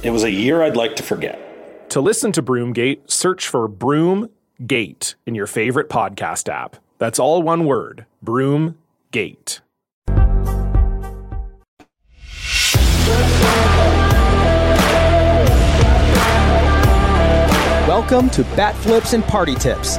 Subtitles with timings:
[0.00, 1.90] It was a year I'd like to forget.
[1.90, 6.76] To listen to Broomgate, search for Broomgate in your favorite podcast app.
[6.98, 9.58] That's all one word Broomgate.
[17.88, 19.96] Welcome to Bat Flips and Party Tips,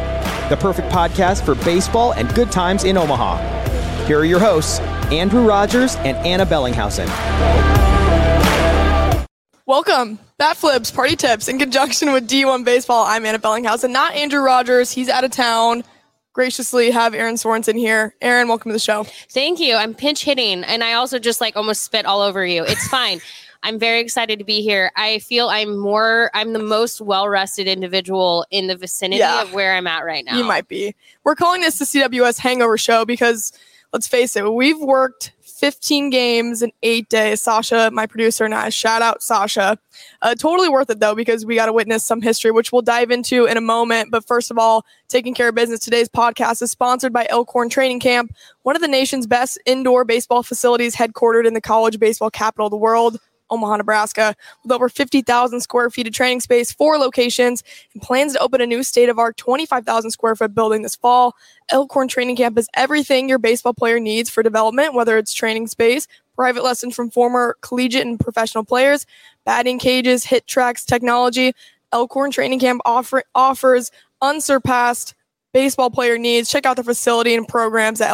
[0.48, 4.06] the perfect podcast for baseball and good times in Omaha.
[4.06, 4.80] Here are your hosts,
[5.12, 7.89] Andrew Rogers and Ana Bellinghausen.
[9.74, 13.06] Welcome, Bat Flips, Party Tips, in conjunction with D1 Baseball.
[13.06, 14.92] I'm Ana Bellinghausen, not Andrew Rogers.
[14.92, 15.84] He's out of town.
[16.34, 18.16] Graciously have Erin Sorensen here.
[18.20, 19.04] Erin, welcome to the show.
[19.30, 19.76] Thank you.
[19.76, 22.64] I'm pinch hitting, and I also just like almost spit all over you.
[22.64, 23.22] It's fine.
[23.62, 24.92] I'm very excited to be here.
[24.96, 29.44] I feel I'm more, I'm the most well rested individual in the vicinity Yeah.
[29.44, 30.36] of where I'm at right now.
[30.36, 30.96] You might be.
[31.24, 33.54] We're calling this the CWS Hangover Show because
[33.94, 37.42] let's face it, we've worked 15 games in eight days.
[37.42, 38.70] Sasha, my producer, and I.
[38.70, 39.78] Shout out Sasha.
[40.22, 43.12] Uh, totally worth it though because we got to witness some history, which we'll dive
[43.12, 44.10] into in a moment.
[44.10, 45.82] But first of all, taking care of business.
[45.82, 50.44] Today's podcast is sponsored by Elkhorn Training Camp, one of the nation's best indoor baseball
[50.44, 53.20] facilities, headquartered in the college baseball capital of the world.
[53.50, 58.40] Omaha, Nebraska, with over 50,000 square feet of training space, four locations, and plans to
[58.40, 61.36] open a new state of art 25,000 square foot building this fall.
[61.70, 66.08] Elkhorn Training Camp is everything your baseball player needs for development, whether it's training space,
[66.36, 69.06] private lessons from former collegiate and professional players,
[69.46, 71.54] batting cages, hit tracks, technology.
[71.92, 75.16] Elkhorn Training Camp offer, offers unsurpassed
[75.54, 76.50] baseball player needs.
[76.50, 78.12] Check out the facility and programs at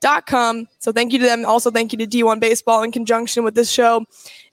[0.00, 0.68] elkhorntrainingcamp.com.
[0.78, 1.44] So thank you to them.
[1.44, 4.04] Also, thank you to D1 Baseball in conjunction with this show.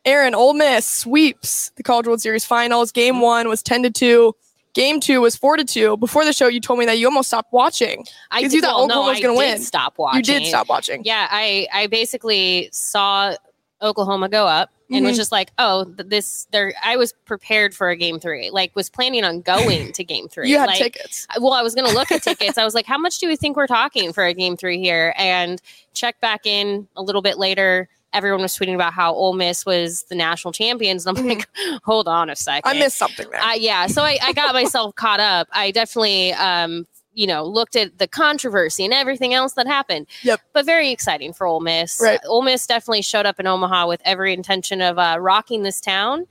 [0.06, 2.92] Erin, Ole Miss sweeps the College World Series finals.
[2.92, 4.34] Game one was 10 to 2.
[4.74, 5.98] Game two was 4 to 2.
[5.98, 8.06] Before the show, you told me that you almost stopped watching.
[8.30, 9.60] I Because you did- thought well, no, was gonna win.
[9.60, 10.18] Stop watching.
[10.18, 11.02] You did stop watching.
[11.04, 13.36] Yeah, I I basically saw
[13.82, 15.18] Oklahoma go up and was Mhm.
[15.18, 16.48] just like, oh, this.
[16.52, 18.50] There, I was prepared for a game three.
[18.50, 20.50] Like, was planning on going to game three.
[20.50, 21.28] You had like, tickets.
[21.40, 22.58] Well, I was going to look at tickets.
[22.58, 25.14] I was like, how much do we think we're talking for a game three here?
[25.18, 25.62] And
[25.94, 27.90] check back in a little bit later.
[28.14, 31.06] Everyone was tweeting about how Ole Miss was the national champions.
[31.06, 31.48] And I'm like,
[31.84, 32.70] hold on a second.
[32.70, 32.78] Mm-hmm.
[32.78, 33.42] I missed something there.
[33.42, 35.50] Uh, yeah, so I, I got myself caught up.
[35.52, 40.06] I definitely, um, you know, looked at the controversy and everything else that happened.
[40.22, 40.40] Yep.
[40.54, 42.00] But very exciting for Ole Miss.
[42.02, 42.20] Right.
[42.24, 45.82] Uh, Ole Miss definitely showed up in Omaha with every intention of uh, rocking this
[45.82, 46.28] town.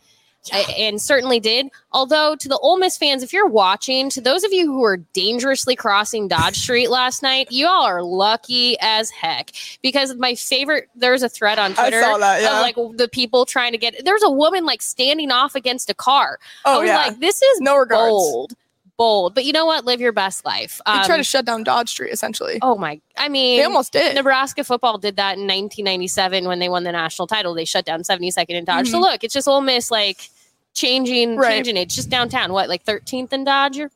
[0.52, 1.66] a- And certainly did.
[1.90, 4.98] Although, to the Ole Miss fans, if you're watching, to those of you who were
[5.12, 9.50] dangerously crossing Dodge Street last night, you all are lucky as heck.
[9.82, 12.56] Because my favorite, there's a thread on I Twitter saw that, yeah.
[12.58, 14.04] of like the people trying to get.
[14.04, 16.38] There's a woman like standing off against a car.
[16.64, 16.96] Oh I was yeah.
[16.98, 18.10] like, this is no regards.
[18.10, 18.52] bold,
[18.96, 19.34] bold.
[19.34, 19.84] But you know what?
[19.84, 20.80] Live your best life.
[20.86, 22.58] They tried Um, to shut down Dodge Street, essentially.
[22.62, 23.00] oh my!
[23.16, 24.14] I mean, they almost did.
[24.14, 27.54] Nebraska football did that in 1997 when they won the national title.
[27.54, 28.88] They shut down 72nd and Dodge.
[28.88, 29.02] So Mhm.
[29.02, 30.30] look, it's just Ole Miss like
[30.74, 31.50] changing, Right.
[31.52, 31.82] changing it.
[31.82, 32.52] It's just downtown.
[32.52, 33.76] What like 13th and Dodge?
[33.76, 33.90] You're-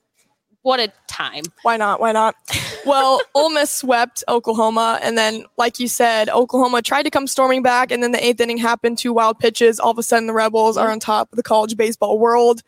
[0.62, 1.44] What a time!
[1.62, 2.00] Why not?
[2.00, 2.34] Why not?
[2.86, 7.62] Well, Ole Miss swept Oklahoma, and then, like you said, Oklahoma tried to come storming
[7.62, 8.96] back, and then the eighth inning happened.
[8.96, 9.78] Two wild pitches.
[9.78, 12.62] All of a sudden, the Rebels are on top of the college baseball world.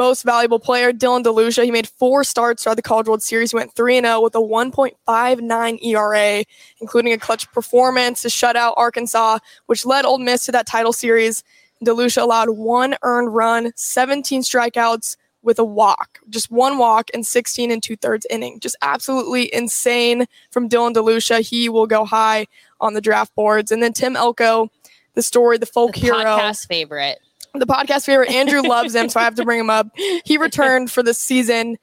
[0.00, 1.62] Most valuable player, Dylan DeLucia.
[1.62, 3.50] He made four starts throughout the College World Series.
[3.50, 6.42] He went 3 0 with a 1.59 ERA,
[6.80, 10.94] including a clutch performance to shut out Arkansas, which led Ole Miss to that title
[10.94, 11.44] series.
[11.84, 17.70] DeLucia allowed one earned run, 17 strikeouts, with a walk, just one walk and 16
[17.70, 18.58] and two thirds inning.
[18.58, 21.42] Just absolutely insane from Dylan DeLucia.
[21.46, 22.46] He will go high
[22.80, 23.70] on the draft boards.
[23.70, 24.70] And then Tim Elko,
[25.12, 27.18] the story, the folk The hero, podcast favorite.
[27.54, 28.30] The podcast favorite.
[28.30, 29.88] Andrew loves him, so I have to bring him up.
[30.24, 31.76] He returned for this season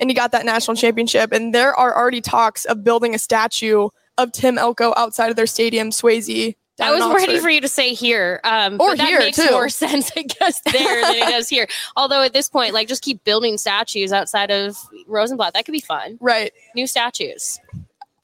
[0.00, 1.32] and he got that national championship.
[1.32, 3.88] And there are already talks of building a statue
[4.18, 6.54] of Tim Elko outside of their stadium, Swayze.
[6.80, 9.50] I was ready for you to say here, um, Or that here, makes too.
[9.52, 11.68] more sense, I guess, there than it does here.
[11.94, 14.76] Although at this point, like, just keep building statues outside of
[15.06, 15.54] Rosenblatt.
[15.54, 16.18] That could be fun.
[16.20, 16.52] Right.
[16.74, 17.60] New statues.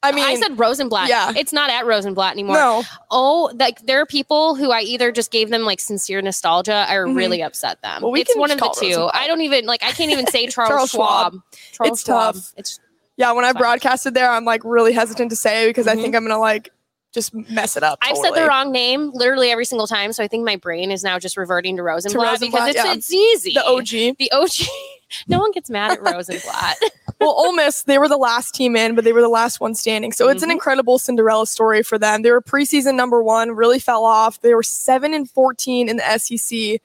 [0.03, 1.09] I mean, I said Rosenblatt.
[1.09, 1.31] yeah.
[1.35, 2.55] It's not at Rosenblatt anymore.
[2.55, 2.83] no.
[3.11, 7.05] Oh, like there are people who I either just gave them like sincere nostalgia or
[7.05, 7.15] Mhm.
[7.15, 8.01] really upset them.
[8.01, 8.87] Well, we it's one of the two.
[8.87, 9.15] Rosenblatt.
[9.15, 11.33] I don't even like I can't even say Charles, Charles Schwab.
[11.33, 11.43] Schwab.
[11.73, 12.35] Charles It's Schwab.
[12.35, 12.53] tough.
[12.57, 12.79] It's
[13.17, 16.01] Yeah, when I broadcasted there, I'm like really hesitant to say because I Mhm.
[16.01, 16.71] think I'm gonna like
[17.11, 17.99] just mess it up.
[18.01, 21.03] I've said the wrong name literally every single time, so I think my brain is
[21.03, 22.93] now just reverting to Rosenblatt, Rosenblatt, because it's, yeah.
[22.93, 23.53] it's easy.
[23.53, 24.17] The OG.
[24.17, 24.67] The OG.
[25.27, 26.77] no one gets mad at Rosenblatt.
[27.19, 29.75] well, Ole Miss, they were the last team in, but they were the last one
[29.75, 30.13] standing.
[30.13, 30.53] So it's an Mhm.
[30.53, 32.21] incredible Cinderella story for them.
[32.21, 34.39] They were preseason number one, really fell off.
[34.39, 36.79] They were seven and fourteen in the SEC,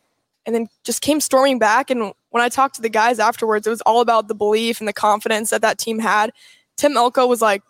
[0.45, 1.89] and then just came storming back.
[1.89, 4.89] And when I talked to the guys afterwards, it was all about the belief and
[4.89, 6.33] the confidence that that team had.
[6.77, 7.63] Tim Elko was like,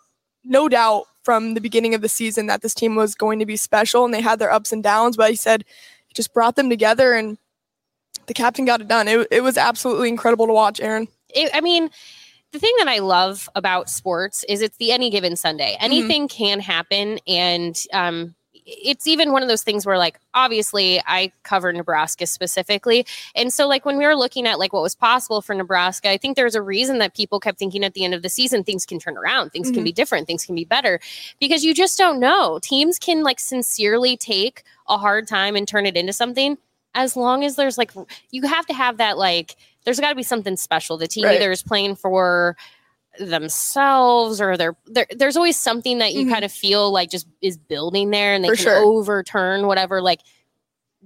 [0.43, 3.57] no doubt from the beginning of the season that this team was going to be
[3.57, 5.17] special, and they had their ups and downs.
[5.17, 5.65] But he said
[6.09, 7.37] it just brought them together, and
[8.27, 9.09] the captain got it done.
[9.09, 11.09] It, it was absolutely incredible to watch, Erin.
[11.35, 11.89] it, I mean,
[12.53, 15.75] the thing that I love about sports is it's the any given Sunday.
[15.81, 18.33] Anything can happen, and um,
[18.69, 23.65] it's even one of those things where, like, obviously, I cover Nebraska specifically, and so
[23.67, 26.53] like when we were looking at like what was possible for Nebraska, I think there's
[26.55, 29.17] a reason that people kept thinking at the end of the season things can turn
[29.17, 29.85] around, things can Mhm.
[29.85, 30.99] be different, things can be better,
[31.39, 32.59] because you just don't know.
[32.61, 36.57] Teams can like sincerely take a hard time and turn it into something.
[36.93, 37.91] As long as there's like,
[38.31, 39.55] you have to have that like
[39.85, 40.97] there's got to be something special.
[40.97, 41.35] The team Right.
[41.35, 42.57] either is playing for
[43.19, 46.31] themselves or they're, they're there's always something that you Mhm.
[46.31, 48.77] kind of feel like just is building there and they For can sure.
[48.77, 50.21] overturn whatever like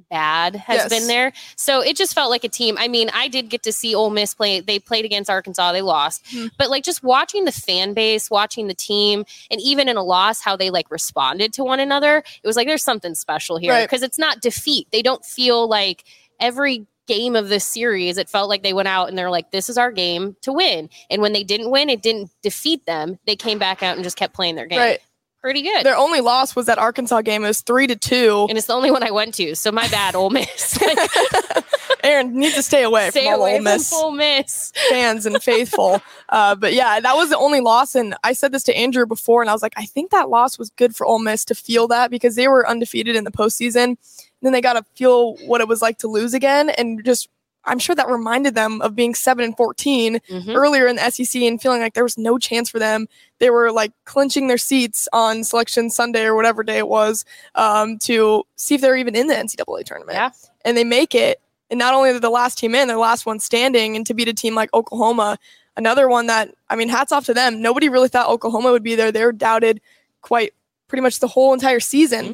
[0.10, 0.90] bad has Yes.
[0.90, 1.32] been there.
[1.56, 2.76] So it just felt like a team.
[2.80, 4.60] I mean, I did get to see Ole Miss play.
[4.60, 5.72] They played against Arkansas.
[5.74, 6.24] They lost.
[6.26, 6.50] Mhm.
[6.58, 10.42] But like just watching the fan base, watching the team, and even in a loss,
[10.42, 13.84] how they like responded to one another, it was like there's something special here Right.
[13.88, 14.88] because it's not defeat.
[14.92, 16.04] They don't feel like
[16.40, 19.68] every game of this series, it felt like they went out and they're like, this
[19.68, 20.90] is our game to win.
[21.10, 23.20] And when they didn't win, it didn't defeat them.
[23.26, 24.80] They came back out and just kept playing their game.
[24.80, 25.00] Right.
[25.42, 25.84] Pretty good.
[25.84, 27.44] Their only loss was that Arkansas game.
[27.44, 28.46] It was three to two.
[28.48, 29.56] and it's the only one I went to.
[29.56, 30.78] So my bad, Ole Miss.
[32.04, 34.72] Erin needs to stay away Stay from away Ole Miss from Ole Miss.
[34.90, 36.02] fans and faithful.
[36.30, 37.96] Uh, but yeah, that was the only loss.
[37.96, 40.60] And I said this to Andrew before, and I was like, I think that loss
[40.60, 43.84] was good for Ole Miss to feel that because they were undefeated in the postseason.
[43.84, 43.98] And
[44.44, 47.30] then they got to feel what it was like to lose again, and just
[47.66, 50.56] I'm sure that reminded them of being seven and 14 Mhm.
[50.56, 53.08] earlier in the SEC and feeling like there was no chance for them.
[53.40, 57.24] They were like clinching their seats on Selection Sunday or whatever day it was
[57.56, 60.16] um, to see if they're even in the NCAA tournament.
[60.16, 60.32] Yeah.
[60.66, 61.40] And they make it.
[61.70, 63.96] And not only are they the last team in, they're the last one standing.
[63.96, 65.38] And to beat a team like Oklahoma,
[65.78, 67.62] another one that, I mean, hats off to them.
[67.62, 69.12] Nobody really thought Oklahoma would be there.
[69.12, 69.80] They were doubted
[70.22, 70.54] quite
[70.88, 72.26] pretty much the whole entire season.
[72.26, 72.34] Mm-hmm.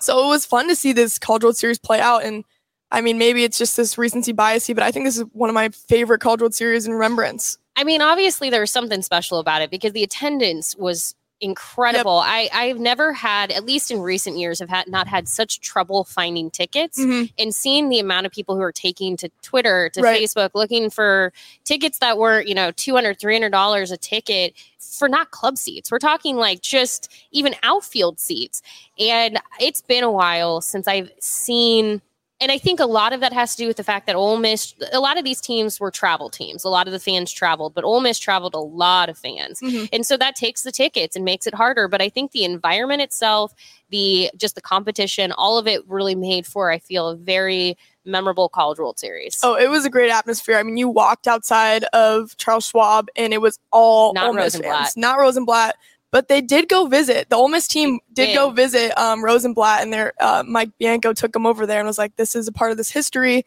[0.00, 2.24] So it was fun to see this College World Series play out.
[2.24, 2.44] And
[2.92, 5.54] I mean, maybe it's just this recency biasy, but I think this is one of
[5.54, 7.58] my favorite World Series in remembrance.
[7.76, 12.18] I mean, obviously there was something special about it because the attendance was incredible.
[12.18, 16.04] I I've never had, at least in recent years, have had not had such trouble
[16.04, 17.32] finding tickets Mhm.
[17.38, 20.20] and seeing the amount of people who are taking to Twitter, to Right.
[20.20, 21.32] Facebook, looking for
[21.64, 25.90] tickets that were, you know, $200, $300 a ticket for not club seats.
[25.90, 28.60] We're talking like just even outfield seats.
[28.98, 32.02] And it's been a while since I've seen
[32.40, 34.38] and I think a lot of that has to do with the fact that Ole
[34.38, 36.64] Miss, a lot of these teams were travel teams.
[36.64, 39.60] A lot of the fans traveled, but Ole Miss traveled a lot of fans.
[39.60, 39.88] Mhm.
[39.92, 41.86] And so that takes the tickets and makes it harder.
[41.88, 43.52] But I think the environment itself,
[43.90, 48.48] the just the competition, all of it really made for, I feel, a very memorable
[48.48, 49.38] College World Series.
[49.42, 50.56] Oh, it was a great atmosphere.
[50.56, 54.44] I mean, you walked outside of Charles Schwab and it was all Not Ole Miss
[54.54, 54.78] Rosenblatt.
[54.84, 55.76] fans, not Rosenblatt.
[56.12, 57.28] But they did go visit.
[57.28, 61.32] The Ole Miss team did go visit um, Rosenblatt, and their uh, Mike Bianco took
[61.32, 63.44] them over there and was like, "This is a part of this history."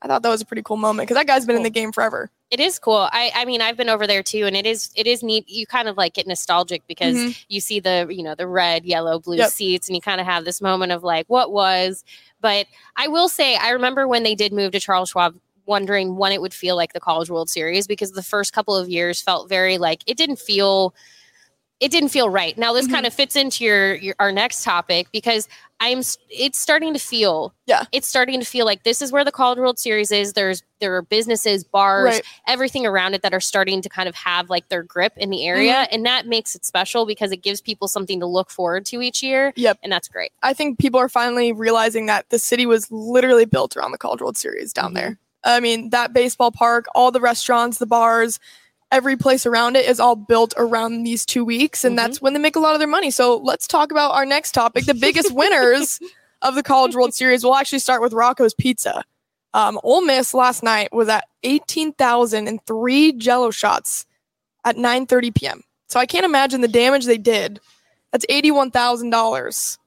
[0.00, 1.90] I thought that was a pretty cool moment because that guy's been in the game
[1.90, 2.30] forever.
[2.50, 3.08] It is cool.
[3.10, 5.48] I, I mean, I've been over there too, and it is it is neat.
[5.48, 7.44] You kind of like get nostalgic because Mhm.
[7.48, 9.50] you see the you know the red, yellow, blue Yep.
[9.50, 12.04] seats, and you kind of have this moment of like, what was?
[12.40, 12.66] But
[12.96, 15.34] I will say, I remember when they did move to Charles Schwab,
[15.66, 18.88] wondering when it would feel like the College World Series because the first couple of
[18.88, 20.94] years felt very like it didn't feel.
[21.84, 22.56] It didn't feel right.
[22.56, 22.92] Now this Mhm.
[22.92, 25.48] kind of fits into your, your our next topic because
[25.80, 25.98] I'm
[26.30, 27.84] it's starting to feel Yeah.
[27.92, 30.32] it's starting to feel like this is where the College World Series is.
[30.32, 32.22] There's there are businesses, bars, Right.
[32.46, 35.46] everything around it that are starting to kind of have like their grip in the
[35.46, 35.94] area, Mm-hmm.
[35.94, 39.22] and that makes it special because it gives people something to look forward to each
[39.22, 39.52] year.
[39.56, 39.80] Yep.
[39.82, 40.32] and that's great.
[40.42, 44.22] I think people are finally realizing that the city was literally built around the College
[44.22, 44.94] World Series down Mhm.
[44.94, 45.18] there.
[45.46, 48.40] I mean, that baseball park, all the restaurants, the bars,
[48.94, 51.96] every place around it is all built around these two weeks, and Mhm.
[51.96, 53.10] that's when they make a lot of their money.
[53.10, 55.98] So let's talk about our next topic: the biggest winners
[56.42, 57.42] of the College World Series.
[57.44, 59.02] We'll actually start with Rocco's Pizza.
[59.52, 64.06] Um, Ole Miss last night was at eighteen thousand and three Jello shots
[64.64, 65.62] at nine thirty p.m.
[65.88, 67.60] So I can't imagine the damage they did.
[68.12, 69.78] That's eighty-one thousand dollars.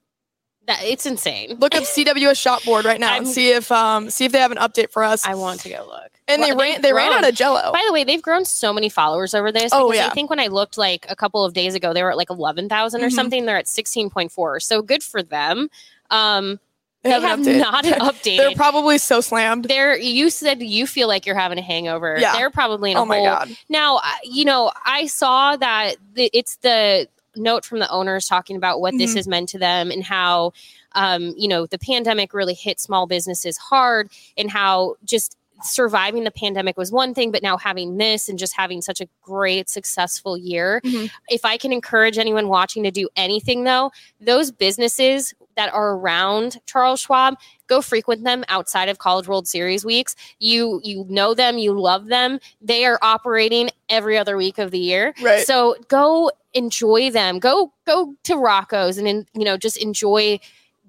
[0.68, 1.56] That it's insane.
[1.58, 4.38] Look up CWS shop board right now and I'm- see if um see if they
[4.38, 5.26] have an update for us.
[5.26, 6.12] I want to go look.
[6.28, 7.72] and they ran they ran out of Jello.
[7.72, 9.72] By the way, they've grown so many followers over this.
[9.72, 10.06] Oh, yeah.
[10.06, 12.30] I think when I looked like a couple of days ago, they were at like
[12.30, 12.68] eleven or
[13.08, 13.12] Mhm.
[13.12, 13.46] something.
[13.46, 14.60] They're at sixteen point four.
[14.60, 15.68] So good for them.
[16.10, 16.60] Um,
[17.02, 17.58] they, haven't have updated.
[17.60, 17.84] not
[18.14, 18.36] updated.
[18.38, 19.64] They're probably so slammed.
[19.66, 22.16] They're- you said you feel like you're having a hangover.
[22.18, 22.32] Yeah.
[22.34, 23.26] They're probably in a Oh my hole.
[23.26, 23.56] god.
[23.68, 28.96] Now, you know, I saw that it's the note from the owners talking about what
[28.98, 29.16] this Mhm.
[29.16, 30.52] has meant to them and how,
[30.92, 36.30] um, you know, the pandemic really hit small businesses hard and how just surviving the
[36.30, 40.36] pandemic was one thing, but now having this and just having such a great, successful
[40.38, 40.80] year.
[40.84, 41.10] Mhm.
[41.28, 46.60] If I can encourage anyone watching to do anything, though, those businesses that are around
[46.66, 47.34] Charles Schwab,
[47.66, 50.14] go frequent them outside of College World Series weeks.
[50.38, 52.38] You you know them, you love them.
[52.62, 55.14] They are operating every other week of the year.
[55.20, 55.44] Right.
[55.44, 57.40] So go enjoy them.
[57.40, 60.38] Go go to Rocco's and in, you know just enjoy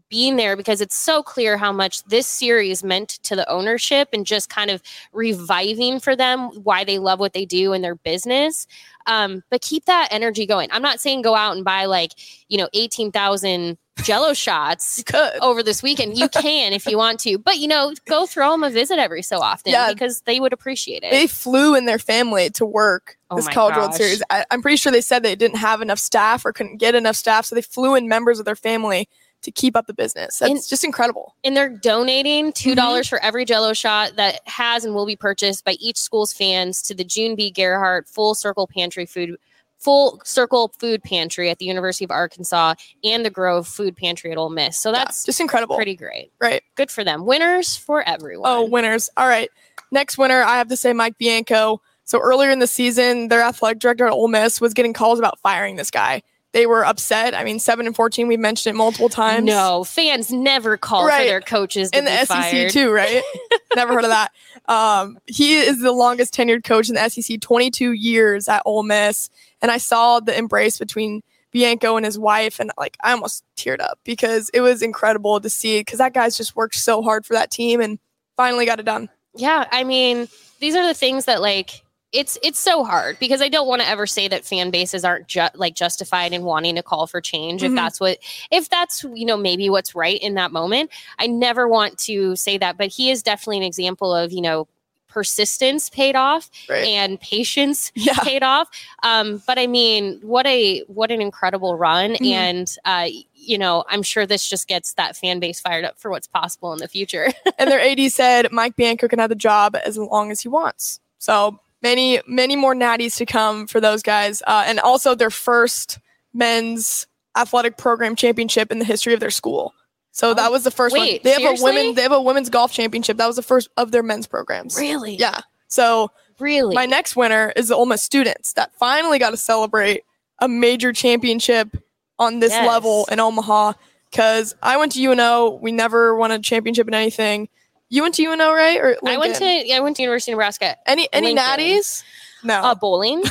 [0.08, 4.26] being there because it's so clear how much this series meant to the ownership and
[4.26, 4.82] just kind of
[5.14, 8.68] reviving for them why they love what they do in their business.
[9.06, 10.70] Um, but keep that energy going.
[10.72, 12.14] I'm not saying go out and buy like,
[12.48, 15.04] you know, 18,000 jello shots
[15.42, 16.18] over this weekend.
[16.18, 19.22] You can if you want to, but you know, go throw them a visit every
[19.22, 19.92] so often Yeah.
[19.94, 21.12] because they would appreciate it.
[21.12, 23.94] They flew in their family to work Oh this College World.
[23.94, 24.24] Series.
[24.30, 27.16] I, I'm pretty sure they said they didn't have enough staff or couldn't get enough
[27.16, 29.08] staff, so they flew in members of their family
[29.42, 30.40] to keep up the business.
[30.40, 31.34] That's And- just incredible.
[31.46, 32.76] and they're donating two Mm-hmm.
[32.76, 36.82] dollars for every Jello shot that has and will be purchased by each school's fans
[36.84, 37.54] to the June B.
[37.56, 39.38] Gearhart Full Circle Pantry Food.
[39.80, 44.38] Full Circle Food Pantry at the University of Arkansas and the Grove Food Pantry at
[44.38, 44.78] Ole Miss.
[44.78, 45.76] So Yeah, that's just incredible.
[45.76, 46.32] pretty great.
[46.40, 46.62] Right.
[46.76, 47.26] Good for them.
[47.26, 48.50] Winners for everyone.
[48.50, 49.10] Oh, winners.
[49.18, 49.50] All right.
[49.92, 51.82] Next winner, I have to say Mike Bianco.
[52.04, 55.40] So earlier in the season, their athletic director at Ole Miss was getting calls about
[55.40, 56.24] firing this guy.
[56.52, 57.36] They were upset.
[57.36, 58.28] I mean, seven and fourteen.
[58.28, 59.46] We've mentioned it multiple times.
[59.46, 61.20] no, fans never call Right.
[61.22, 62.72] for their coaches to in the SEC fired.
[62.72, 63.22] too, right?
[63.76, 64.32] Never heard of that.
[64.68, 69.30] Um, he is the longest tenured coach in the SEC, 22 years at Ole Miss.
[69.62, 73.80] And I saw the embrace between Bianco and his wife, and like I almost teared
[73.80, 75.80] up because it was incredible to see.
[75.82, 78.00] Because that guy's just worked so hard for that team and
[78.38, 79.10] finally got it done.
[79.36, 80.28] yeah i mean
[80.60, 83.88] these are the things that like it's it's so hard because i don't want to
[83.88, 87.62] ever say that fan bases aren't ju- like justified in wanting to call for change
[87.62, 87.68] Mhm.
[87.70, 88.18] if that's what
[88.52, 90.90] if that's you know maybe what's right in that moment
[91.20, 94.68] i never want to say that but he is definitely an example of you know
[95.08, 96.86] persistence paid off Right.
[96.88, 98.14] and patience Yeah.
[98.20, 98.70] paid off
[99.04, 102.32] um but i mean what a what an incredible run Mhm.
[102.32, 106.12] and uh you know i'm sure this just gets that fan base fired up for
[106.12, 109.76] what's possible in the future and their AD said Mike Bianco can have the job
[109.84, 111.00] as long as he wants.
[111.18, 116.00] So many, many more natties to come for those guys, uh, and also their first
[116.34, 117.08] men's
[117.38, 119.74] athletic program championship in the history of their school.
[120.12, 121.02] So that was the first one.
[121.02, 121.72] Oh, wait, They have a seriously?
[121.72, 121.96] women.
[121.96, 123.18] They have a women's golf championship.
[123.18, 124.76] That was the first of their men's programs.
[124.78, 125.40] really Yeah.
[125.68, 130.04] So really my next winner is the Ole Miss students that finally got to celebrate
[130.40, 131.78] a major championship
[132.18, 132.68] on this Yes.
[132.68, 133.74] level in Omaha.
[134.10, 137.48] Because I went to UNO, we never won a championship in anything.
[137.90, 138.80] You went to UNO, right?
[138.80, 140.78] Or I went to I went to University of Nebraska.
[140.86, 141.44] any any Lincoln.
[141.46, 142.04] natties?
[142.44, 142.62] No.
[142.62, 143.22] Uh, bowling.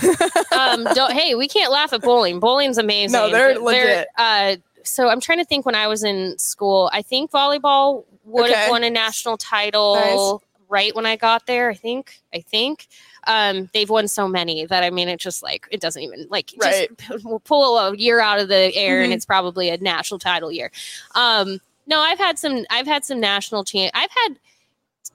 [0.52, 2.40] um, don't, hey, we can't laugh at bowling.
[2.40, 3.12] Bowling's amazing.
[3.12, 4.08] No, they're legit.
[4.18, 6.90] uh, so I'm trying to think when I was in school.
[6.92, 8.58] I think volleyball would Okay.
[8.58, 11.70] have won a national title right when I got there.
[11.70, 12.20] I think.
[12.34, 12.86] I think.
[13.26, 16.52] Um, they've won so many that I mean, it just like it doesn't even like
[16.58, 16.88] Right.
[16.98, 19.16] just we'll pull a year out of the air and Mhm.
[19.16, 20.70] it's probably a national title year.
[21.14, 22.64] Um, no, I've had some.
[22.70, 23.90] I've had some national champ.
[23.94, 24.38] I've had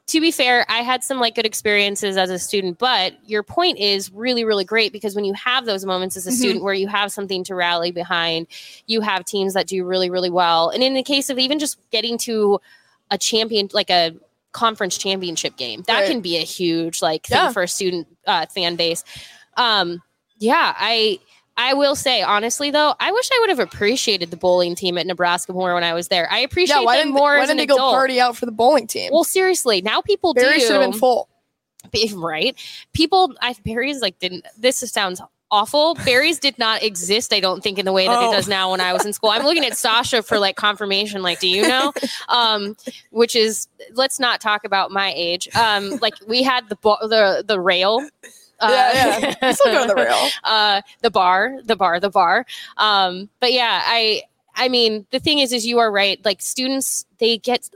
[0.08, 3.77] to be fair, I had some like good experiences as a student, but your point
[3.80, 6.34] is really, really great because when you have those moments as a Mhm.
[6.38, 8.48] student where you have something to rally behind,
[8.86, 10.70] you have teams that do really, really well.
[10.70, 12.60] And in the case of even just getting to
[13.12, 14.13] a champion, like a
[14.51, 16.10] conference championship game, that Right.
[16.10, 17.51] can be a huge like thing Yeah.
[17.53, 19.03] for a student uh, fan base.
[19.56, 20.01] Um,
[20.38, 21.20] yeah, I
[21.55, 25.05] I will say honestly though, I wish I would have appreciated the bowling team at
[25.05, 26.27] Nebraska more when I was there.
[26.31, 28.45] I appreciate yeah, why them didn't, more why as didn't they go party out for
[28.45, 29.12] the bowling team?
[29.13, 30.62] Well, seriously, now people Barry do.
[30.62, 31.29] should have been full.
[32.15, 32.55] Right?
[32.93, 34.48] People, I Barry's like didn't.
[34.57, 35.93] This sounds awful.
[36.05, 37.31] Barry's did not exist.
[37.31, 38.31] I don't think in the way that Oh.
[38.31, 38.72] it does now.
[38.72, 41.22] When I was in school, I'm looking at Sasha for like confirmation.
[41.22, 41.93] Like, do you know?
[42.29, 42.75] Um,
[43.12, 45.48] which is let's not talk about my age.
[45.55, 48.07] Um, like we had the the the rail.
[48.63, 49.51] Uh, yeah, yeah.
[49.53, 50.27] Still go to the rail.
[50.43, 52.46] uh the bar the bar the bar
[52.77, 54.22] um but yeah i
[54.55, 57.70] i mean the thing is is you are right like students they get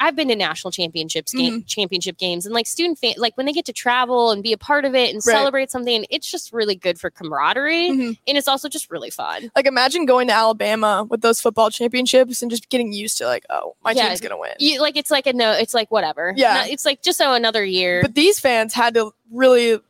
[0.00, 3.52] I've been to national championships game championship games and like student fan like when they
[3.52, 5.34] get to travel and be a part of it and Right.
[5.34, 8.16] celebrate something, it's just really good for camaraderie Mhm.
[8.28, 9.50] and it's also just really fun.
[9.56, 13.44] Like imagine going to Alabama with those football championships and just getting used to like,
[13.50, 14.06] oh, my Yeah.
[14.06, 14.52] team's gonna win.
[14.60, 16.32] You like it's like a no, it's like whatever.
[16.36, 16.62] Yeah.
[16.64, 18.00] No, it's like just so another year.
[18.02, 19.80] But these fans had to really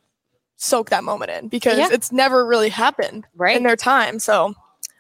[0.59, 1.89] soak that moment in because Yeah.
[1.91, 3.57] it's never really happened right.
[3.57, 4.19] in their time.
[4.19, 4.55] So,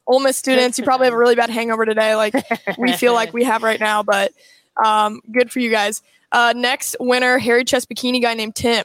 [0.07, 2.35] Ole Miss students, you probably have a really bad hangover today, like
[2.79, 4.03] we feel like we have right now.
[4.03, 4.33] But
[4.83, 6.01] um, good for you guys.
[6.33, 8.85] Uh, next winner, hairy Chest bikini guy named Tim.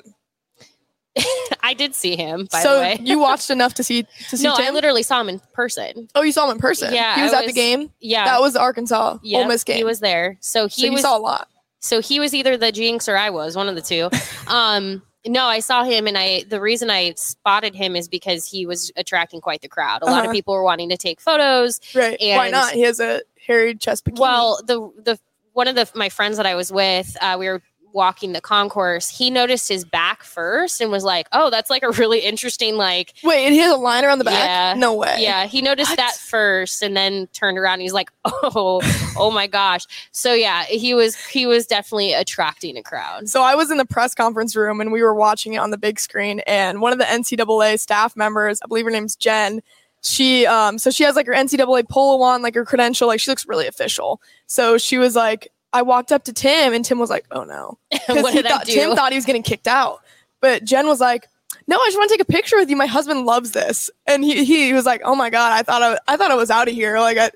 [1.63, 2.97] I did see him, by so the way.
[3.01, 6.09] you watched enough to see to see no, I literally saw him in person.
[6.15, 6.93] oh, you saw him in person.
[6.93, 7.91] Yeah, he was I at the game.
[8.01, 8.25] Yeah.
[8.25, 9.77] That was the Arkansas Yep, Ole Miss game.
[9.77, 10.37] He was there.
[10.41, 11.47] So so he you was saw a lot.
[11.79, 14.09] So he was either the jinx or I was, one of the two.
[14.47, 18.65] um, no, I saw him, and I the reason I spotted him is because he
[18.65, 20.01] was attracting quite the crowd.
[20.01, 20.29] A lot Uh-huh.
[20.29, 21.79] of people were wanting to take photos.
[21.95, 22.19] Right?
[22.21, 22.73] And Why not?
[22.73, 24.19] He has a hairy Chest bikini.
[24.19, 25.19] Well, the the
[25.53, 27.61] one of the my friends that I was with, uh, we were
[27.93, 29.09] walking the concourse.
[29.09, 33.13] He noticed his back first and was like, "Oh, that's like a really interesting like."
[33.23, 34.33] wait, and he has a line around the back.
[34.33, 34.73] Yeah.
[34.79, 35.17] No way.
[35.19, 35.97] Yeah, he noticed What?
[35.97, 37.79] that first, and then turned around.
[37.81, 38.81] He's like, "Oh,
[39.17, 43.29] oh my gosh!" So yeah, he was he was definitely attracting a crowd.
[43.29, 45.77] So I was in the press conference room and we were watching it on the
[45.77, 46.39] big screen.
[46.47, 49.61] And one of the NCAA staff members, I believe her name's Jen,
[50.01, 53.31] she um so she has like her NCAA polo on, like her credential, like she
[53.31, 54.21] looks really official.
[54.47, 57.77] So she was like, I walked up to Tim and Tim was like, Oh no.
[57.91, 58.65] Because what he did I thought?
[58.65, 60.01] Tim thought he was getting kicked out.
[60.39, 61.27] But Jen was like,
[61.67, 62.75] No, I just want to take a picture with you.
[62.75, 63.89] My husband loves this.
[64.05, 66.49] And he he was like, Oh my god, I thought I, I thought I was
[66.51, 66.99] out of here.
[66.99, 67.31] Like I,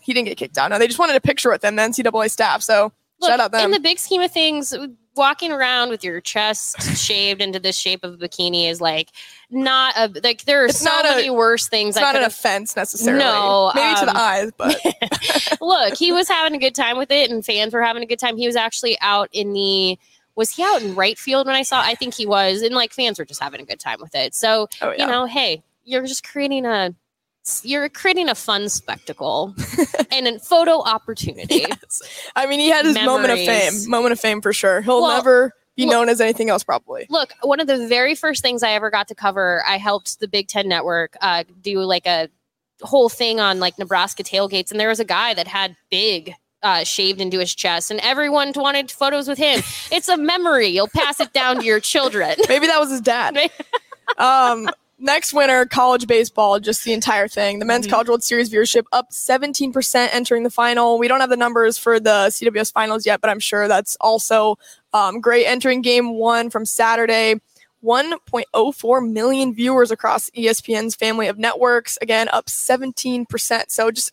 [0.00, 0.70] he didn't get kicked out.
[0.70, 2.62] No, they just wanted a picture with him, the NCAA staff.
[2.62, 2.92] So
[3.28, 3.64] shout out them.
[3.66, 4.74] in the big scheme of things,
[5.14, 9.10] walking around with your chest shaved into the shape of a bikini is like
[9.50, 11.96] not a like there are It's so not a- many worse things.
[11.96, 13.22] not an offense necessarily.
[13.22, 14.76] No, maybe to the um, eyes, but
[15.60, 18.18] look, he was having a good time with it, and fans were having a good
[18.18, 18.36] time.
[18.36, 19.98] He was actually out in the.
[20.34, 21.82] Was he out in right field when I saw?
[21.82, 24.34] I think he was, and like fans were just having a good time with it.
[24.34, 25.04] So oh yeah.
[25.04, 26.94] you know, hey, you're just creating a.
[27.62, 29.54] You're creating a fun spectacle
[30.12, 31.66] and a photo opportunity.
[31.68, 32.02] Yes.
[32.36, 33.88] I mean, he had his moment of fame.
[33.90, 34.80] Moment of fame for sure.
[34.80, 37.06] He'll Well, never be look- known as anything else, probably.
[37.10, 40.28] Look, one of the very first things I ever got to cover, I helped the
[40.28, 42.28] Big Ten Network uh, do like a
[42.82, 46.34] whole thing on like Nebraska tailgates, and there was a guy that had big.
[46.64, 49.60] Uh, shaved into his chest, and everyone wanted photos with him.
[49.90, 50.68] It's a memory.
[50.68, 52.36] You'll pass it down to your children.
[52.48, 53.36] Maybe that was his dad.
[54.16, 54.70] um,
[55.02, 57.58] next winner, college baseball, just the entire thing.
[57.58, 57.68] The Mm-hmm.
[57.68, 60.98] men's college World Series viewership up 17% entering the final.
[60.98, 64.58] We don't have the numbers for the CWS finals yet, but I'm sure that's also
[64.94, 65.46] um, great.
[65.46, 67.40] Entering game one from Saturday.
[67.84, 71.98] 1.04 million viewers across ESPN's family of networks.
[72.00, 73.26] Again, up 17%.
[73.68, 74.12] So just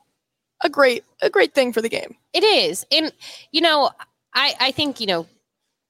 [0.63, 2.15] a great, a great thing for the game.
[2.33, 2.85] It is.
[2.91, 3.11] And,
[3.51, 3.91] you know,
[4.33, 5.27] I, I think, you know,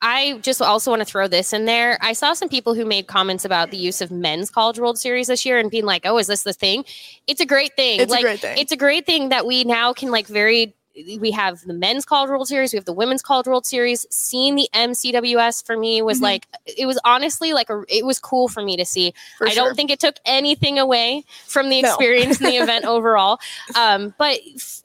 [0.02, 1.98] I just also want to throw this in there.
[2.02, 5.28] I saw some people who made comments about the use of men's college world series
[5.28, 6.86] this year and being like, oh, is this the thing?
[7.28, 8.00] It's a great thing.
[8.00, 8.58] It's a great thing.
[8.58, 10.74] It's a great thing that we now can like very
[11.18, 14.06] we have the men's college world series, we have the women's college world series.
[14.10, 16.24] Seeing the MCWS for me was Mhm.
[16.24, 19.14] like it was honestly like a it was cool for me to see.
[19.38, 19.64] For I sure.
[19.66, 21.90] don't think it took anything away from the No.
[21.90, 23.40] experience in the event overall.
[23.76, 24.40] Um, but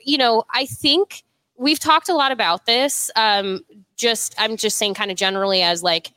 [0.05, 1.25] you know, I think
[1.57, 3.11] we've talked a lot about this.
[3.17, 3.61] Um,
[3.97, 6.13] just I'm just saying, kind of generally as like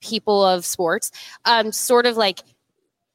[0.00, 1.10] people of sports,
[1.44, 2.40] um, sort of like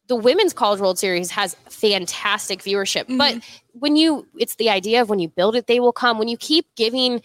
[0.08, 3.42] the women's college world series has fantastic viewership, but
[3.74, 6.38] when you it's the idea of when you build it they will come when you
[6.38, 7.22] keep giving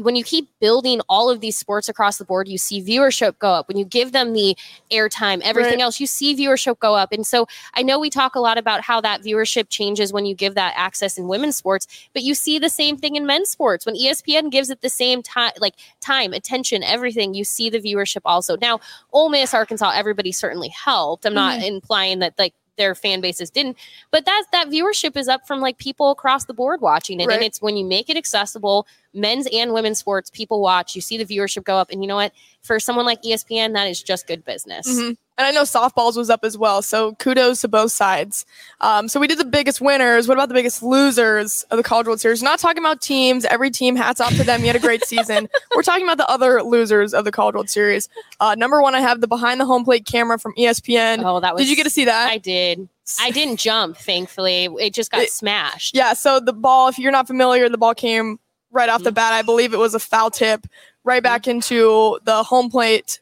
[0.00, 3.50] when you keep building all of these sports across the board, you see viewership go
[3.50, 3.68] up.
[3.68, 4.56] When you give them the
[4.90, 5.80] airtime, everything Right.
[5.82, 7.12] else, you see viewership go up.
[7.12, 10.34] And so I know we talk a lot about how that viewership changes when you
[10.34, 13.84] give that access in women's sports, but you see the same thing in men's sports.
[13.84, 18.22] When ESPN gives it the same time, like time, attention, everything, you see the viewership
[18.24, 18.56] also.
[18.56, 18.80] Now,
[19.12, 21.26] Ole Miss, Arkansas, everybody certainly helped.
[21.26, 21.74] I'm not mm-hmm.
[21.74, 23.76] implying that like their fan bases didn't,
[24.10, 27.26] but that that viewership is up from like people across the board watching it.
[27.26, 27.34] Right.
[27.34, 31.16] And it's when you make it accessible, men's and women's sports, people watch, you see
[31.22, 31.90] the viewership go up.
[31.90, 32.32] And you know what?
[32.62, 34.88] For someone like ESPN, that is just good business.
[34.88, 35.16] Mhm.
[35.38, 36.82] And I know softballs was up as well.
[36.82, 38.44] So kudos to both sides.
[38.80, 40.28] Um, so we did the biggest winners.
[40.28, 42.42] What about the biggest losers of the College World Series?
[42.42, 43.44] We're not talking about teams.
[43.46, 44.60] Every team, hats off to them.
[44.60, 45.48] You had a great season.
[45.74, 48.08] We're talking about the other losers of the College World Series.
[48.40, 51.22] Uh, number one, I have the behind the home plate camera from ESPN.
[51.24, 52.30] Oh, that was did you get to see that?
[52.30, 52.88] I did.
[53.20, 54.68] I didn't jump, thankfully.
[54.78, 55.96] It just got It- smashed.
[55.96, 58.38] Yeah, so the ball, if you're not familiar, the ball came
[58.72, 59.14] right off the Mm-hmm.
[59.14, 59.32] bat.
[59.32, 60.66] I believe it was a foul tip
[61.04, 63.20] right back into the home plate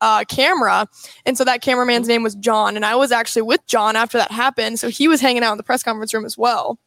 [0.00, 0.86] uh, camera.
[1.26, 2.08] And so that cameraman's Mm-hmm.
[2.08, 2.76] name was John.
[2.76, 4.78] And I was actually with John after that happened.
[4.78, 6.78] So he was hanging out in the press conference room as well.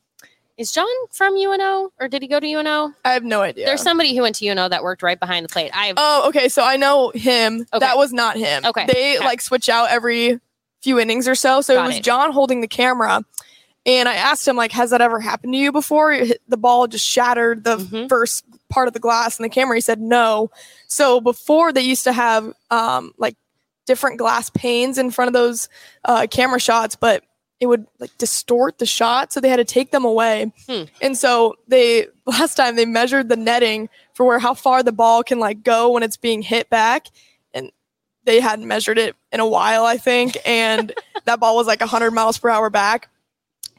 [0.58, 2.93] Is John from UNO or did he go to UNO?
[3.04, 3.65] I have no idea.
[3.65, 5.71] There's somebody who went to UNO that worked right behind the plate.
[5.74, 6.50] I Oh, okay.
[6.50, 7.62] So I know him.
[7.74, 7.80] Okay.
[7.80, 8.63] That was not him.
[8.65, 8.86] Okay.
[8.86, 9.26] They Okay.
[9.26, 10.39] like switch out every
[10.82, 11.62] few innings or so.
[11.62, 12.04] So Got it was it.
[12.04, 13.24] John holding the camera.
[13.86, 16.15] And I asked him, like, has that ever happened to you before?
[16.48, 18.10] The ball just shattered the Mhm.
[18.10, 19.76] first part of the glass in the camera.
[19.78, 20.52] He said no.
[20.88, 23.36] So before they used to have um like
[23.88, 25.67] different glass panes in front of those
[26.06, 27.24] uh, camera shots, but
[27.60, 29.34] it would like distort the shot.
[29.34, 30.54] So they had to take them away.
[30.67, 30.84] Hmm.
[31.02, 35.24] And so they last time they measured the netting for where how far the ball
[35.24, 37.08] can like go when it's being hit back.
[37.54, 37.72] And
[38.26, 40.38] they hadn't measured it in a while, I think.
[40.46, 40.94] And
[41.26, 43.10] that ball was like 100 miles per hour back.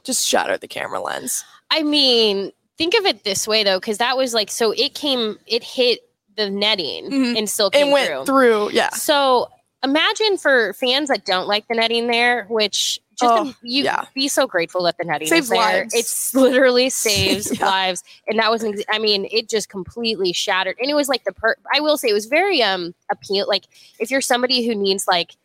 [0.05, 1.45] Just shattered the camera lens.
[1.71, 5.38] I mean, think of it this way though, because that was like so it came,
[5.47, 6.01] it hit
[6.37, 7.38] the netting Mhm.
[7.38, 8.25] and still came It went through.
[8.25, 8.71] through.
[8.73, 8.91] Yeah.
[8.91, 9.49] So
[9.85, 14.07] imagine for fans that don't like the netting there, which just Oh, you yeah.
[14.15, 15.59] be so grateful that the netting Saves is there.
[15.59, 15.95] lives.
[15.95, 17.67] It's literally saves Yeah.
[17.67, 20.77] lives, and that was I mean, it just completely shattered.
[20.81, 21.55] And it was like the per.
[21.73, 23.47] I will say it was very um appeal.
[23.47, 23.65] Like
[24.01, 25.37] if you're somebody who needs like.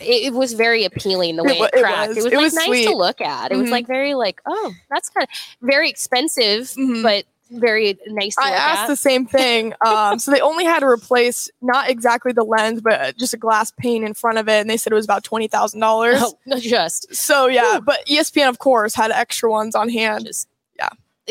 [0.00, 2.08] It, it was very appealing the way it, it cracked.
[2.08, 2.16] was.
[2.18, 2.86] It was It like was nice sweet.
[2.86, 3.52] to look at.
[3.52, 3.72] It was Mhm.
[3.72, 5.28] like very like oh that's kind of
[5.66, 7.02] very expensive, Mhm.
[7.02, 8.88] but very nice to I look asked at.
[8.88, 9.72] the same thing.
[9.86, 13.38] Um, so they only had to replace not exactly the lens, but uh, just a
[13.38, 16.20] glass pane in front of it, and they said it was about twenty thousand dollars.
[16.50, 20.26] Oh, just So yeah, but E ESPN of course had extra ones on hand.
[20.26, 20.46] just.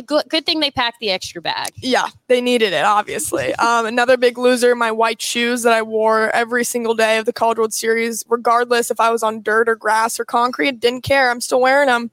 [0.05, 1.71] Good, thing they packed the extra bag.
[1.77, 3.53] Yeah, they needed it obviously.
[3.55, 7.33] um, another big loser, my white shoes that I wore every single day of the
[7.33, 11.31] College World Series, regardless if I was on dirt or grass or concrete, didn't care.
[11.31, 12.12] I'm still wearing them.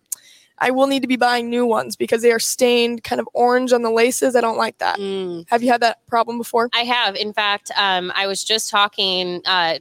[0.58, 3.72] I will need to be buying new ones because they are stained kind of orange
[3.72, 4.36] on the laces.
[4.36, 4.98] I don't like that.
[4.98, 5.46] Mm.
[5.48, 6.70] Have you had that problem before?
[6.72, 7.16] I have.
[7.16, 9.78] In fact, um, I was just talking uh,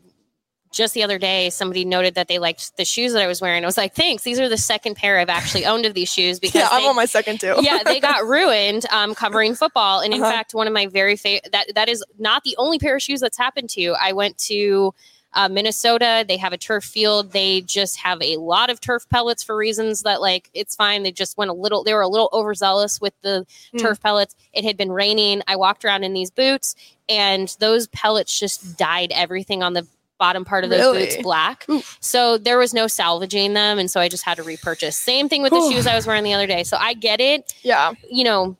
[0.73, 1.49] just the other day.
[1.49, 3.63] Somebody noted that they liked the shoes that I was wearing.
[3.63, 4.23] I was like, thanks.
[4.23, 6.95] These are the second pair I've actually owned of these shoes because Yeah, I'm on
[6.95, 7.55] my second too.
[7.61, 10.01] yeah, they got ruined um, covering football.
[10.01, 10.31] And in Uh-huh.
[10.31, 13.21] fact, one of my very favorite that that is not the only pair of shoes
[13.21, 13.95] that's happened to.
[14.01, 14.93] I went to
[15.35, 16.23] uh, Minnesota.
[16.27, 17.31] They have a turf field.
[17.31, 21.01] They just have a lot of turf pellets for reasons that like it's fine.
[21.01, 21.83] They just went a little.
[21.83, 23.79] They were a little overzealous with the Mm.
[23.79, 24.35] turf pellets.
[24.53, 25.41] It had been raining.
[25.47, 26.75] I walked around in these boots,
[27.09, 29.87] and those pellets just dyed everything on the
[30.19, 31.05] bottom part of those Really?
[31.05, 31.65] boots black.
[31.69, 31.97] Oof.
[31.99, 34.95] So there was no salvaging them, and so I just had to repurchase.
[34.95, 36.63] Same thing with the shoes I was wearing the other day.
[36.63, 37.53] So I get it.
[37.63, 37.93] yeah.
[38.09, 38.57] You know,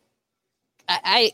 [0.89, 1.31] I, I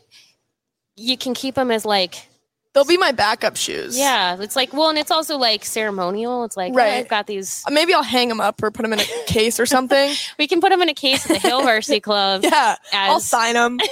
[0.96, 2.26] you can keep them as like
[2.72, 3.98] They'll be my backup shoes.
[3.98, 4.36] yeah.
[4.40, 6.44] It's like well, and it's also like ceremonial.
[6.44, 6.84] It's like Right.
[6.84, 6.98] right.
[7.00, 7.64] I've got these.
[7.66, 10.14] Uh, Maybe I'll hang them up or put them in a case or something.
[10.38, 12.42] We can put them in a case at the Hail Varsity Club.
[12.44, 12.76] yeah.
[12.92, 13.78] I'll sign them.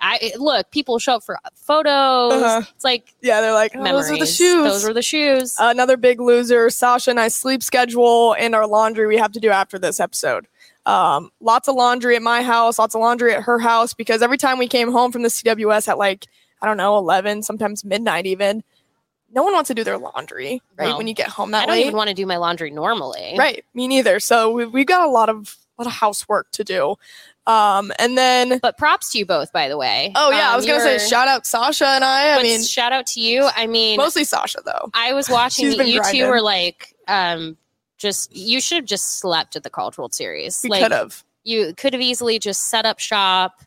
[0.00, 2.32] I look, people show up for photos.
[2.32, 2.62] Uh-huh.
[2.74, 4.64] It's like Yeah, they're like, oh, those are the shoes.
[4.64, 5.56] Those were the shoes.
[5.58, 9.50] Another big loser, Sasha and I sleep schedule and our laundry we have to do
[9.50, 10.46] after this episode.
[10.84, 14.38] Um, lots of laundry at my house, lots of laundry at her house because every
[14.38, 16.26] time we came home from the CWS at like,
[16.62, 18.62] I don't know, 11, sometimes midnight even,
[19.32, 20.90] no one wants to do their laundry, right?
[20.90, 20.98] No.
[20.98, 21.82] When you get home that I don't late.
[21.82, 23.34] even want to do my laundry normally.
[23.36, 24.20] Right, me neither.
[24.20, 26.96] So we, we've got a lot of a lot of housework to do.
[27.46, 30.12] Um, and then, But props to you both, by the way.
[30.16, 32.32] oh yeah, I Um, was gonna say shout out Sasha and I.
[32.32, 33.48] I but mean, shout out to you.
[33.54, 34.90] I mean, mostly Sasha though.
[34.94, 37.56] I was watching She's that been you two were like, um,
[37.98, 40.60] just you should have just slept at the World Series.
[40.64, 41.22] We like could have.
[41.44, 43.62] you could have easily just set up shop,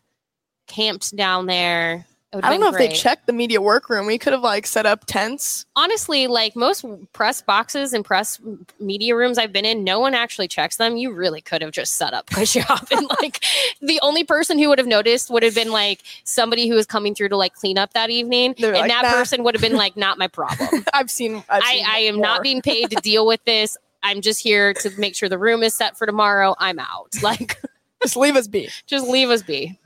[0.66, 2.04] camped down there.
[2.32, 4.06] I don't know been if they checked the media workroom.
[4.06, 5.66] We could have like set up tents.
[5.74, 8.40] Honestly, like most press boxes and press
[8.78, 10.96] media rooms I've been in, no one actually checks them.
[10.96, 13.44] You really could have just set up a shop and like
[13.80, 17.14] the only person who would have noticed would have been like somebody who was coming
[17.14, 18.54] through to like clean up that evening.
[18.58, 20.84] They were and like, that "Nah." person would have been like, not my problem.
[20.94, 21.42] I've seen.
[21.48, 22.22] I've I, seen I am more.
[22.22, 23.76] not being paid to deal with this.
[24.02, 26.54] I'm just here to make sure the room is set for tomorrow.
[26.58, 27.08] I'm out.
[27.22, 27.60] Like,
[28.02, 28.70] Just leave us be.
[28.86, 29.78] just leave us be.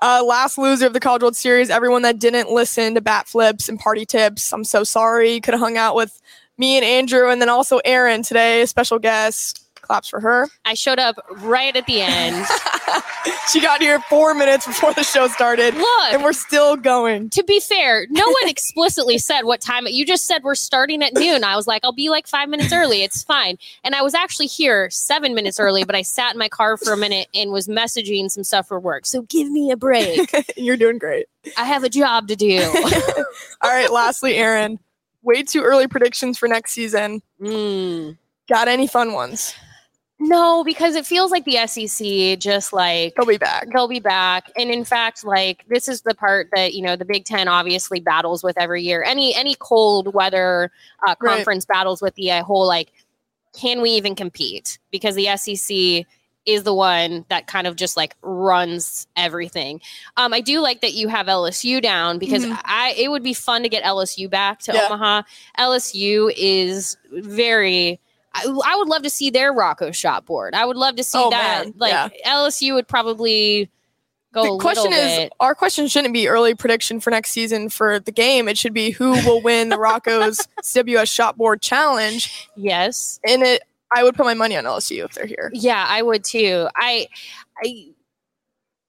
[0.00, 1.70] Uh, last loser of the College World Series.
[1.70, 4.52] Everyone that didn't listen to bat flips and party tips.
[4.52, 5.40] I'm so sorry.
[5.40, 6.20] Could have hung out with
[6.58, 9.61] me and Andrew, and then also Erin today, a special guest.
[9.82, 10.48] Claps for her.
[10.64, 12.46] I showed up right at the end.
[13.50, 17.28] She got here four minutes before the show started, Look, and we're still going.
[17.30, 19.86] to be fair, no one explicitly said what time.
[19.86, 21.44] You just said we're starting at noon.
[21.44, 23.02] I was like, I'll be like five minutes early.
[23.02, 23.58] It's fine.
[23.84, 26.92] And I was actually here seven minutes early, but I sat in my car for
[26.92, 29.06] a minute and was messaging some stuff for work.
[29.06, 30.32] So give me a break.
[30.56, 31.26] You're doing great.
[31.56, 32.60] I have a job to do.
[33.60, 33.90] All right.
[33.90, 34.78] lastly, Erin,
[35.22, 37.22] way too early predictions for next season.
[37.40, 38.16] Mm.
[38.48, 39.54] Got any fun ones?
[40.24, 43.66] No, because it feels like the SEC just like They'll be back.
[43.72, 47.04] they'll be back and in fact like this is the part that you know the
[47.04, 50.70] big 10 obviously battles with every year any any cold weather
[51.06, 51.36] uh, Right.
[51.36, 52.92] conference battles with the uh, whole like
[53.52, 56.06] can we even compete because the sec
[56.46, 59.80] is the one that kind of just like runs everything.
[60.16, 62.58] Um, I do like that you have LSU down because Mhm.
[62.64, 64.86] I it would be fun to get LSU back to Yeah.
[64.86, 65.22] Omaha.
[65.58, 68.00] LSU is very.
[68.34, 70.54] I, I would love to see their Rocco shot board.
[70.54, 71.64] I would love to see Oh, that.
[71.66, 72.08] man, Like yeah.
[72.26, 73.68] LSU would probably
[74.32, 74.54] go.
[74.56, 75.32] the question is bit.
[75.40, 78.90] our question shouldn't be early prediction for next season for the game it should be
[78.90, 83.62] who will win the rocco's cws shot board challenge yes, and it
[83.94, 86.66] i would put my money on lsu if they're here Yeah, I would too.
[86.74, 87.08] I,
[87.62, 87.88] I,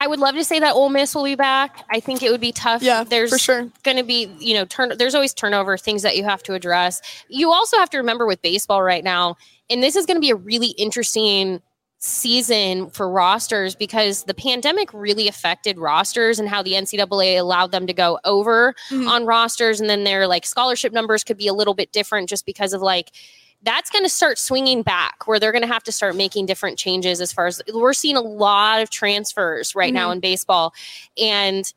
[0.03, 1.85] I would love to say that Ole Miss will be back.
[1.89, 2.81] I think it would be tough.
[2.83, 4.91] yeah there's for sure going to be, you know, turn.
[4.97, 7.01] There's always turnover, things that you have to address.
[7.29, 9.37] You also have to remember with baseball right now,
[9.69, 11.61] and this is going to be a really interesting
[11.99, 17.87] season for rosters because the pandemic really affected rosters and how the NCAA allowed them
[17.87, 19.07] to go over Mhm.
[19.09, 22.45] on rosters, and then their like scholarship numbers could be a little bit different just
[22.45, 23.11] because of like
[23.63, 26.77] that's going to start swinging back where they're going to have to start making different
[26.77, 30.13] changes as far as we're seeing a lot of transfers right now mm-hmm.
[30.13, 30.73] in baseball.
[31.17, 31.71] And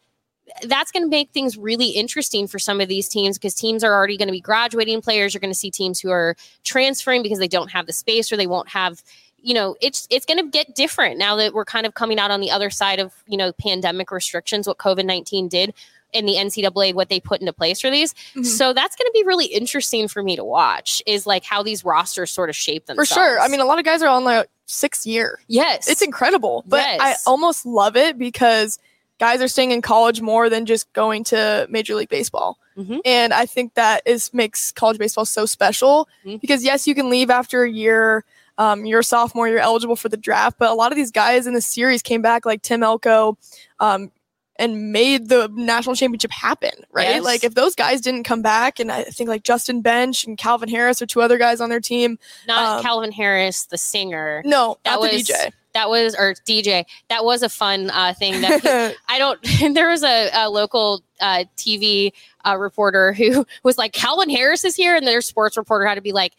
[0.63, 3.93] that's going to make things really interesting for some of these teams because teams are
[3.93, 5.35] already going to be graduating players.
[5.35, 8.37] You're going to see teams who are transferring because they don't have the space or
[8.37, 9.03] they won't have
[9.39, 12.31] you know it's it's going to get different now that we're kind of coming out
[12.31, 15.75] on the other side of you know pandemic restrictions what covid-19 did
[16.13, 18.45] in the ncaa what they put into place for these Mhm.
[18.47, 21.85] so that's going to be really interesting for me to watch is like how these
[21.85, 23.09] rosters sort of shape themselves.
[23.09, 26.03] for sure i mean a lot of guys are on like sixth year yes it's
[26.03, 28.79] incredible but i almost love it because
[29.19, 33.01] guys are staying in college more than just going to major league baseball Mhm.
[33.05, 36.41] and i think that is makes college baseball so special Mhm.
[36.41, 38.25] because yes you can leave after a year
[38.59, 41.47] um, you're a sophomore you're eligible for the draft but a lot of these guys
[41.47, 43.37] in the series came back like tim elko
[43.81, 44.11] um,
[44.59, 47.25] and made the national championship happen right Yes.
[47.25, 50.69] like if those guys didn't come back and i think like justin bench and calvin
[50.69, 54.79] harris are two other guys on their team not um, calvin harris the singer no
[54.85, 58.41] that not was the dj that was or dj that was a fun uh, thing
[58.41, 59.39] that I don't.
[59.75, 62.13] There was a, a local uh, TV
[62.47, 66.01] uh, reporter who was like, "Calvin Harris is here," and their sports reporter had to
[66.01, 66.33] be like,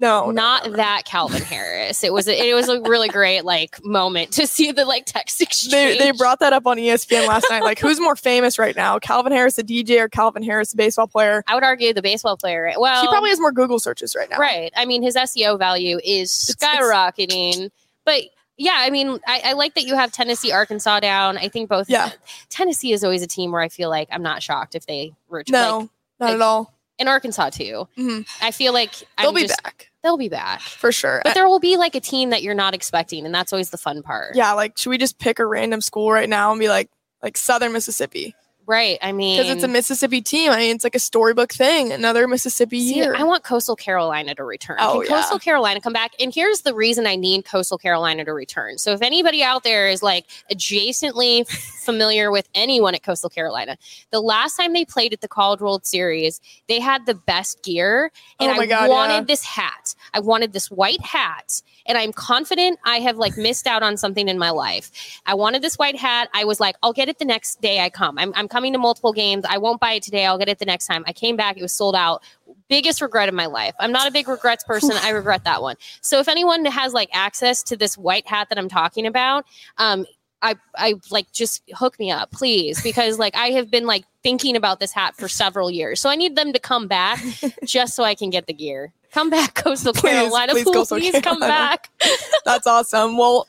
[0.00, 0.76] no, no, "Not no, no.
[0.78, 4.72] that Calvin Harris." It was a, it was a really great like moment to see
[4.72, 5.98] the like text exchange.
[5.98, 7.62] they brought that up on ESPN last night.
[7.62, 11.06] Like, who's more famous right now, Calvin Harris, the DJ, or Calvin Harris, the baseball
[11.06, 11.42] player?
[11.46, 12.72] I would argue the baseball player.
[12.76, 14.38] Well, he probably has more Google searches right now.
[14.38, 14.72] right.
[14.76, 17.70] I mean, his SEO value is It's- it's- skyrocketing,
[18.04, 18.22] but.
[18.56, 21.36] Yeah, I mean, I, I like that you have Tennessee, Arkansas down.
[21.38, 21.90] I think both.
[21.90, 22.12] Yeah.
[22.50, 25.42] Tennessee is always a team where I feel like I'm not shocked if they were
[25.48, 25.88] No, like,
[26.20, 26.73] not like, at all.
[26.98, 27.88] In Arkansas too.
[27.98, 28.26] Mhm.
[28.42, 31.22] I feel like They'll I'm be just- back They'll be back, for sure.
[31.24, 33.78] but there will be like a team that you're not expecting, and that's always the
[33.78, 34.36] fun part.
[34.36, 36.90] yeah, like, should we just pick a random school right now and be like,
[37.22, 38.34] like Southern Mississippi?
[38.66, 38.98] Right.
[39.02, 40.50] I mean, Because it's a Mississippi team.
[40.50, 41.92] I mean, it's like a storybook thing.
[41.92, 43.14] Another Mississippi See, year.
[43.14, 44.76] I want Coastal Carolina to return.
[44.80, 45.20] Oh, Can yeah.
[45.20, 46.12] Coastal Carolina come back?
[46.20, 48.78] And here's the reason I need Coastal Carolina to return.
[48.78, 51.46] So if anybody out there is like adjacently
[51.84, 53.76] familiar with anyone at Coastal Carolina,
[54.10, 58.10] the last time they played at the College World Series, they had the best gear.
[58.40, 59.20] And Oh my God, I wanted yeah.
[59.22, 59.94] this hat.
[60.12, 61.62] I wanted this white hat.
[61.86, 64.90] And I'm confident I have like missed out on something in my life.
[65.26, 66.28] I wanted this white hat.
[66.32, 68.18] I was like, I'll get it the next day I come.
[68.18, 69.44] I'm, I'm coming to multiple games.
[69.48, 70.26] I won't buy it today.
[70.26, 71.04] I'll get it the next time.
[71.06, 71.56] I came back.
[71.56, 72.22] It was sold out.
[72.68, 73.74] Biggest regret of my life.
[73.78, 74.92] I'm not a big regrets person.
[75.02, 75.76] I regret that one.
[76.00, 79.44] So if anyone has like access to this white hat that I'm talking about,
[79.76, 80.06] um,
[80.40, 84.56] I, I like just hook me up, please, because like I have been like thinking
[84.56, 86.00] about this hat for several years.
[86.00, 87.22] So I need them to come back
[87.64, 88.92] just so I can get the gear.
[89.12, 90.52] Come back, Coastal Please, Carolina.
[90.52, 91.46] please, Please, Coastal come Carolina.
[91.46, 91.90] back.
[92.44, 93.16] That's awesome.
[93.16, 93.46] Well,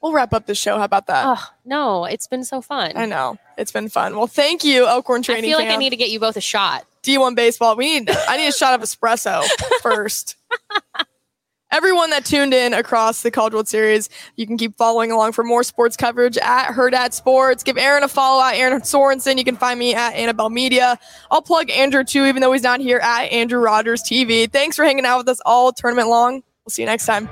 [0.00, 0.78] we'll wrap up the show.
[0.78, 1.24] How about that?
[1.26, 2.92] Oh no, it's been so fun.
[2.96, 3.36] I know.
[3.58, 4.16] It's been fun.
[4.16, 5.44] Well, thank you, Elkhorn Training.
[5.44, 6.86] I feel like I need to get you both a shot.
[7.02, 7.76] D1 baseball.
[7.76, 9.44] We need I need a shot of espresso
[9.82, 10.36] first.
[11.72, 15.64] Everyone that tuned in across the World Series, you can keep following along for more
[15.64, 17.64] sports coverage at Hurrdat Sports.
[17.64, 19.36] Give Erin a follow at Erin Sorensen.
[19.36, 20.96] You can find me at Annabelle Media.
[21.30, 24.50] I'll plug Andrew too, even though he's not here at Andrew Rogers TV.
[24.50, 26.34] Thanks for hanging out with us all tournament long.
[26.34, 27.28] We'll see you next time.